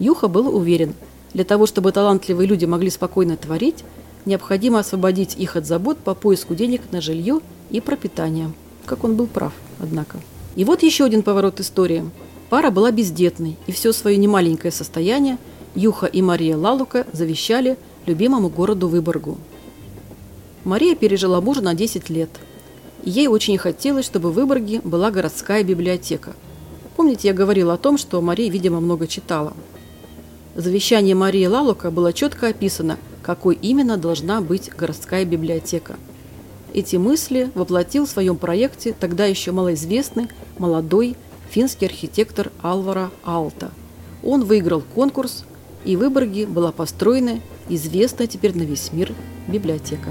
Юха 0.00 0.26
был 0.26 0.52
уверен, 0.52 0.94
для 1.34 1.44
того, 1.44 1.66
чтобы 1.66 1.92
талантливые 1.92 2.48
люди 2.48 2.64
могли 2.64 2.90
спокойно 2.90 3.36
творить, 3.36 3.84
необходимо 4.24 4.78
освободить 4.78 5.36
их 5.36 5.56
от 5.56 5.66
забот 5.66 5.98
по 5.98 6.14
поиску 6.14 6.54
денег 6.54 6.82
на 6.92 7.00
жилье 7.00 7.40
и 7.70 7.80
пропитание. 7.80 8.52
Как 8.86 9.04
он 9.04 9.16
был 9.16 9.26
прав, 9.26 9.52
однако. 9.80 10.18
И 10.56 10.64
вот 10.64 10.82
еще 10.82 11.04
один 11.04 11.22
поворот 11.22 11.60
истории. 11.60 12.08
Пара 12.48 12.70
была 12.70 12.92
бездетной, 12.92 13.56
и 13.66 13.72
все 13.72 13.92
свое 13.92 14.16
немаленькое 14.16 14.70
состояние 14.70 15.38
Юха 15.74 16.06
и 16.06 16.22
Мария 16.22 16.56
Лалука 16.56 17.04
завещали 17.12 17.76
любимому 18.06 18.48
городу 18.48 18.86
Выборгу. 18.86 19.38
Мария 20.62 20.94
пережила 20.94 21.40
мужа 21.40 21.62
на 21.62 21.74
10 21.74 22.08
лет. 22.10 22.30
Ей 23.02 23.26
очень 23.26 23.58
хотелось, 23.58 24.06
чтобы 24.06 24.30
в 24.30 24.34
Выборге 24.34 24.80
была 24.84 25.10
городская 25.10 25.64
библиотека. 25.64 26.34
Помните, 26.96 27.28
я 27.28 27.34
говорила 27.34 27.74
о 27.74 27.78
том, 27.78 27.98
что 27.98 28.20
Мария, 28.20 28.50
видимо, 28.50 28.80
много 28.80 29.08
читала. 29.08 29.52
В 30.54 30.60
завещании 30.60 31.14
Марии 31.14 31.46
Лалука 31.46 31.90
было 31.90 32.12
четко 32.12 32.48
описано, 32.48 32.96
какой 33.22 33.56
именно 33.56 33.96
должна 33.96 34.40
быть 34.40 34.70
городская 34.70 35.24
библиотека. 35.24 35.96
Эти 36.72 36.94
мысли 36.94 37.50
воплотил 37.56 38.06
в 38.06 38.10
своем 38.10 38.36
проекте 38.36 38.94
тогда 38.98 39.26
еще 39.26 39.50
малоизвестный, 39.50 40.28
молодой 40.58 41.16
финский 41.50 41.86
архитектор 41.86 42.52
Алвара 42.62 43.10
Алта. 43.24 43.72
Он 44.22 44.44
выиграл 44.44 44.82
конкурс, 44.94 45.44
и 45.84 45.96
в 45.96 46.00
Выборге 46.00 46.46
была 46.46 46.70
построена 46.70 47.40
известная 47.68 48.28
теперь 48.28 48.56
на 48.56 48.62
весь 48.62 48.92
мир 48.92 49.12
библиотека. 49.48 50.10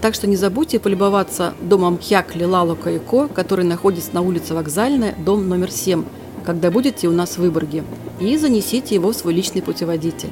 Так 0.00 0.14
что 0.14 0.26
не 0.26 0.36
забудьте 0.36 0.78
полюбоваться 0.80 1.52
домом 1.60 1.98
Хякли 2.00 2.44
Лалука 2.44 2.90
и 2.92 2.98
Ко, 2.98 3.28
который 3.28 3.64
находится 3.66 4.14
на 4.14 4.22
улице 4.22 4.54
Вокзальная, 4.54 5.14
дом 5.22 5.48
номер 5.48 5.70
7, 5.70 6.04
когда 6.46 6.70
будете 6.70 7.08
у 7.08 7.12
нас 7.12 7.32
в 7.32 7.38
Выборге, 7.38 7.82
и 8.20 8.36
занесите 8.38 8.94
его 8.94 9.10
в 9.10 9.16
свой 9.16 9.34
личный 9.34 9.62
путеводитель. 9.62 10.30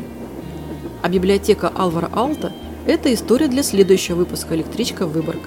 А 1.03 1.09
библиотека 1.09 1.71
Алвара 1.75 2.09
Алта– 2.15 2.53
это 2.87 3.13
история 3.13 3.49
для 3.49 3.63
следующего 3.63 4.17
выпуска 4.17 4.55
«Электричка 4.55 5.07
в 5.07 5.13
Выборг». 5.13 5.41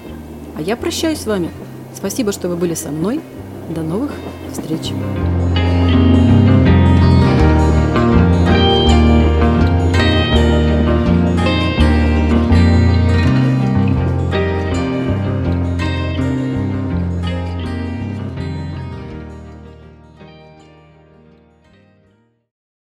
А 0.56 0.60
я 0.60 0.76
прощаюсь 0.76 1.20
с 1.20 1.26
вами. 1.26 1.50
Спасибо, 1.94 2.32
что 2.32 2.48
вы 2.48 2.56
были 2.56 2.74
со 2.74 2.90
мной. 2.90 3.20
До 3.74 3.82
новых 3.82 4.12
встреч! 4.52 4.92